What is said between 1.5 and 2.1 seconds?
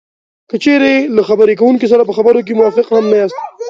کوونکي سره